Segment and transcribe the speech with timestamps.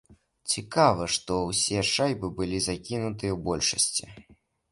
[0.51, 4.05] Цікава, што ўсе шайбы былі закінутыя ў большасці.